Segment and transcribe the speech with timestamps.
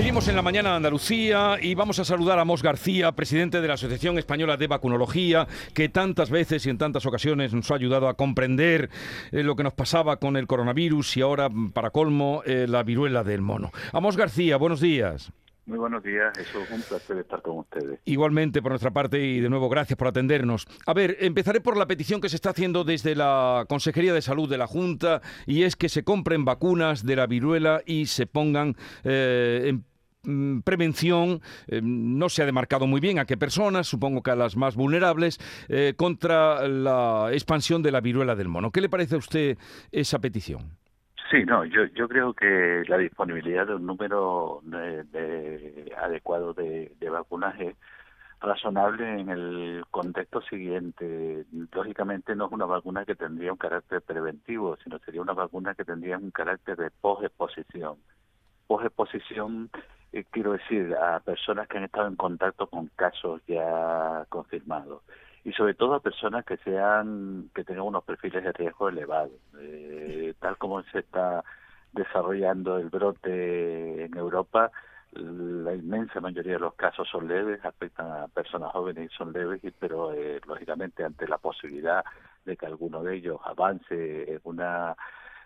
[0.00, 3.68] Seguimos en la mañana de Andalucía y vamos a saludar a Mos García, presidente de
[3.68, 8.08] la Asociación Española de Vacunología, que tantas veces y en tantas ocasiones nos ha ayudado
[8.08, 8.88] a comprender
[9.30, 13.24] eh, lo que nos pasaba con el coronavirus y ahora, para colmo, eh, la viruela
[13.24, 13.72] del mono.
[13.92, 15.34] Amos García, buenos días.
[15.66, 18.00] Muy buenos días, es un placer estar con ustedes.
[18.04, 20.66] Igualmente por nuestra parte y de nuevo gracias por atendernos.
[20.86, 24.48] A ver, empezaré por la petición que se está haciendo desde la Consejería de Salud
[24.48, 28.74] de la Junta y es que se compren vacunas de la viruela y se pongan
[29.04, 29.84] eh, en
[30.64, 34.56] prevención, eh, no se ha demarcado muy bien a qué personas, supongo que a las
[34.56, 35.38] más vulnerables,
[35.68, 38.70] eh, contra la expansión de la viruela del mono.
[38.70, 39.58] ¿Qué le parece a usted
[39.90, 40.78] esa petición?
[41.30, 47.08] Sí, no, yo, yo creo que la disponibilidad de un número de, adecuado de, de
[47.08, 47.76] vacunaje
[48.40, 51.44] razonable en el contexto siguiente.
[51.72, 55.84] Lógicamente no es una vacuna que tendría un carácter preventivo, sino sería una vacuna que
[55.84, 57.98] tendría un carácter de posexposición.
[58.66, 59.70] Posexposición,
[60.12, 65.02] eh, quiero decir, a personas que han estado en contacto con casos ya confirmados.
[65.44, 69.40] Y sobre todo a personas que sean que tengan unos perfiles de riesgo elevados.
[69.58, 71.44] Eh, tal como se está
[71.92, 74.70] desarrollando el brote en Europa
[75.12, 79.60] la inmensa mayoría de los casos son leves afectan a personas jóvenes y son leves
[79.78, 82.04] pero eh, lógicamente ante la posibilidad
[82.44, 84.94] de que alguno de ellos avance en una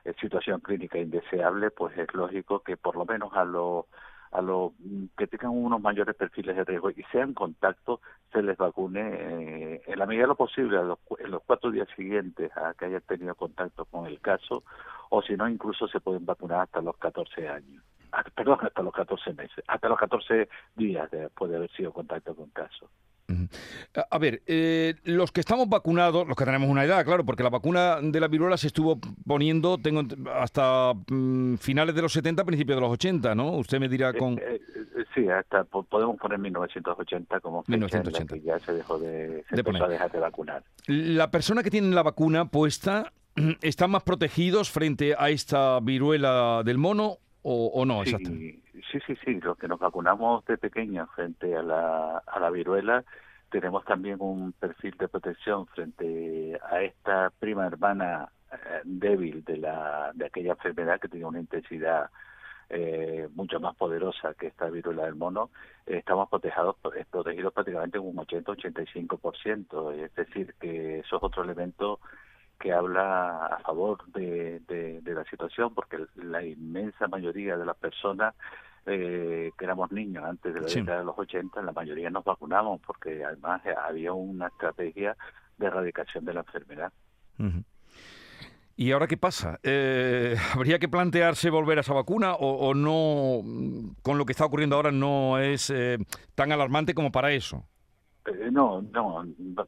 [0.05, 3.87] eh, situación clínica indeseable pues es lógico que por lo menos a los
[4.35, 4.73] a los
[5.17, 8.01] que tengan unos mayores perfiles de riesgo y sean contacto
[8.33, 12.51] se les vacune eh, en la medida de lo posible en los cuatro días siguientes
[12.57, 14.65] a que hayan tenido contacto con el caso
[15.11, 18.93] o si no incluso se pueden vacunar hasta los 14 años ah, perdón hasta los
[18.93, 22.91] 14 meses hasta los 14 días después de haber sido contacto con caso
[24.11, 27.49] a ver, eh, los que estamos vacunados, los que tenemos una edad, claro, porque la
[27.49, 30.03] vacuna de la viruela se estuvo poniendo tengo
[30.35, 33.53] hasta mm, finales de los 70, principios de los 80, ¿no?
[33.53, 34.35] Usted me dirá con...
[34.35, 34.61] Eh, eh,
[35.15, 38.35] sí, hasta podemos poner 1980 como fecha 1980.
[38.35, 40.63] En que ya se dejó de, se de dejar de vacunar.
[40.87, 43.13] La persona que tiene la vacuna puesta,
[43.63, 48.05] ¿están más protegidos frente a esta viruela del mono o, no?
[48.05, 52.51] Sí, sí, sí, sí, los que nos vacunamos de pequeños frente a la, a la
[52.51, 53.05] viruela
[53.51, 60.11] tenemos también un perfil de protección frente a esta prima hermana eh, débil de la
[60.13, 62.11] de aquella enfermedad que tiene una intensidad
[62.69, 65.51] eh, mucho más poderosa que esta viruela del mono,
[65.87, 66.77] estamos protegidos,
[67.11, 69.93] protegidos prácticamente en un 80-85%.
[70.05, 72.01] Es decir, que eso es otro elemento
[72.59, 78.35] que habla a favor de, de, la situación, porque la inmensa mayoría de las personas
[78.87, 82.81] eh, que éramos niños antes de la década de los 80, la mayoría nos vacunamos,
[82.87, 85.17] porque además había una estrategia
[85.57, 86.93] de erradicación de la enfermedad.
[88.77, 89.61] ¿Y ahora qué pasa?
[89.63, 93.43] Eh, ¿Habría que plantearse volver a esa vacuna o, no,
[94.03, 95.99] con lo que está ocurriendo ahora, no es eh,
[96.35, 97.65] tan alarmante como para eso?
[98.27, 99.25] Eh, no, no,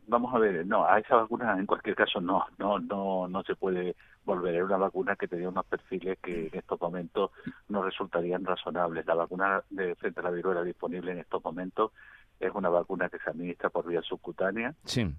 [0.07, 3.55] vamos a ver, no, a esa vacuna en cualquier caso no, no, no, no se
[3.55, 4.61] puede volver.
[4.61, 7.31] a una vacuna que tenía unos perfiles que en estos momentos
[7.69, 9.07] no resultarían razonables.
[9.07, 11.93] La vacuna de frente a la viruela disponible en estos momentos
[12.41, 14.75] es una vacuna que se administra por vía subcutánea.
[14.85, 15.15] Sí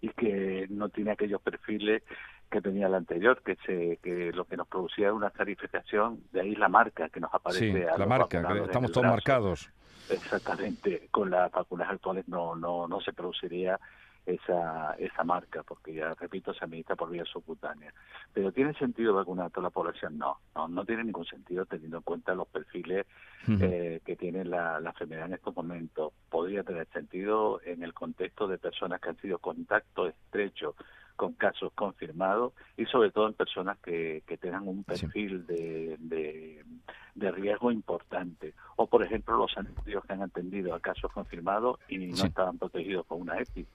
[0.00, 2.02] y que no tiene aquellos perfiles
[2.50, 6.56] que tenía la anterior, que se, que lo que nos producía una clarificación, de ahí
[6.56, 7.72] la marca que nos aparece.
[7.72, 9.70] Sí, la marca, estamos todos marcados.
[10.10, 13.78] Exactamente, con las vacunas actuales no, no, no se produciría
[14.26, 17.92] esa, esa marca, porque ya repito, se administra por vía subcutánea.
[18.32, 20.18] Pero ¿tiene sentido vacunar a toda la población?
[20.18, 23.06] No, no, no tiene ningún sentido teniendo en cuenta los perfiles
[23.48, 26.12] eh, que tiene la, la enfermedad en estos momentos.
[26.28, 30.74] Podría tener sentido en el contexto de personas que han sido contacto estrecho
[31.20, 37.30] con casos confirmados y sobre todo en personas que, que tengan un perfil de, de,
[37.32, 38.54] riesgo importante.
[38.76, 43.04] O, por ejemplo, los anteriores que han atendido a casos confirmados y no estaban protegidos
[43.04, 43.66] por una EPI.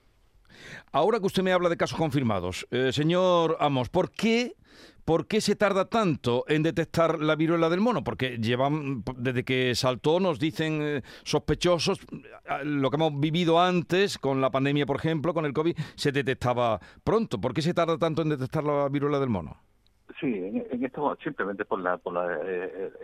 [0.92, 4.56] Ahora que usted me habla de casos confirmados, eh, señor Amos, ¿por qué,
[5.04, 8.04] ¿por qué se tarda tanto en detectar la viruela del mono?
[8.04, 14.18] Porque llevan, desde que saltó, nos dicen eh, sospechosos, eh, lo que hemos vivido antes,
[14.18, 17.40] con la pandemia, por ejemplo, con el COVID, se detectaba pronto.
[17.40, 19.58] ¿Por qué se tarda tanto en detectar la viruela del mono?
[20.20, 22.40] Sí, en, esto simplemente por la, por la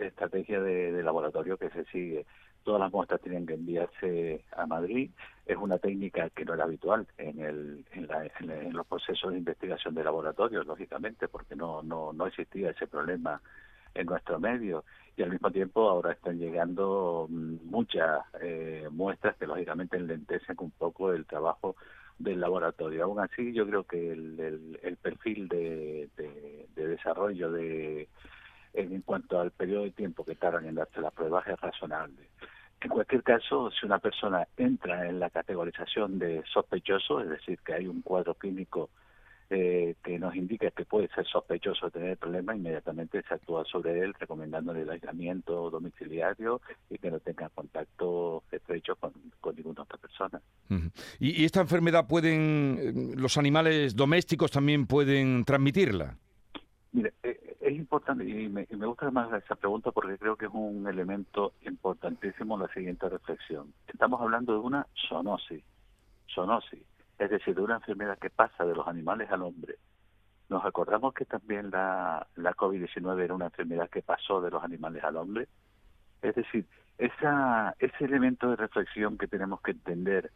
[0.00, 2.24] estrategia de, laboratorio que se sigue
[2.62, 5.10] todas las muestras tienen que enviarse a Madrid.
[5.46, 10.04] Es una técnica que no era habitual en, el, en, los procesos de investigación de
[10.04, 13.40] laboratorio, lógicamente, porque no, no, no existía ese problema
[13.94, 14.84] en nuestro medio.
[15.16, 20.70] Y al mismo tiempo ahora están llegando mm, muchas eh, muestras que lógicamente enlentecen un
[20.70, 21.76] poco el trabajo
[22.18, 23.04] del laboratorio.
[23.04, 28.08] Aún así, yo creo que el, el, perfil de, de desarrollo de en
[29.12, 32.30] cuanto al periodo de tiempo que tardan en darse las pruebas es razonable.
[32.80, 37.74] En cualquier caso, si una persona entra en la categorización de sospechoso, es decir, que
[37.74, 38.88] hay un cuadro clínico
[39.50, 43.66] eh, que nos indica que puede ser sospechoso de tener el problema, inmediatamente se actúa
[43.66, 49.12] sobre él recomendándole el aislamiento domiciliario y que no tenga contacto estrecho con,
[49.54, 50.40] ninguna otra persona.
[51.20, 56.16] ¿Y, esta enfermedad pueden, eh, los animales domésticos también pueden transmitirla?
[57.92, 60.86] Mire, eh, es importante y me, gusta más esa pregunta porque creo que es un
[60.86, 63.72] elemento importantísimo la siguiente reflexión.
[63.86, 65.62] Estamos hablando de una zoonosis,
[66.34, 66.82] zoonosis,
[67.18, 69.76] es decir, de una enfermedad que pasa de los animales al hombre.
[70.48, 75.04] Nos acordamos que también la, la COVID-19 era una enfermedad que pasó de los animales
[75.04, 75.48] al hombre.
[76.22, 76.66] Es decir,
[76.98, 80.30] esa, ese elemento de reflexión que tenemos que entender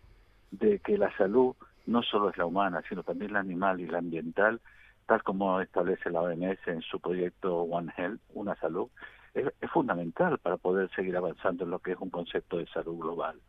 [0.51, 1.55] de que la salud
[1.87, 4.61] no solo es la humana, sino también la animal y la ambiental,
[5.07, 8.89] tal como establece la OMS en su proyecto One Health, una salud,
[9.35, 13.41] es, fundamental para poder seguir avanzando en lo que es un concepto de salud global.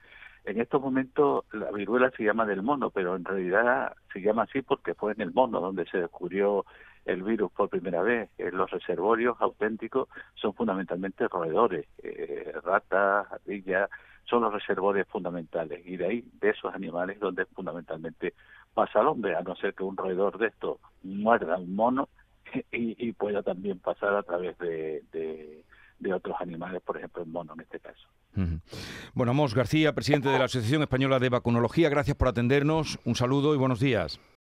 [0.45, 4.62] En estos momentos la viruela se llama del mono, pero en realidad se llama así
[4.62, 6.65] porque fue en el mono donde se descubrió
[7.06, 8.30] el virus por primera vez.
[8.38, 13.89] los reservorios auténticos son fundamentalmente roedores, eh, ratas, ardillas,
[14.29, 15.85] son los reservorios fundamentales.
[15.85, 18.33] Y de ahí, de esos animales, donde fundamentalmente
[18.74, 22.09] pasa al hombre, a no ser que un roedor de estos muerda un mono
[22.71, 27.62] y, pueda también pasar a través de, de, otros animales, por ejemplo el mono en
[27.62, 28.07] este caso.
[29.13, 33.53] Bueno, Amos García, presidente de la Asociación Española de Vacunología, gracias por atendernos, un saludo
[33.53, 34.19] y buenos días.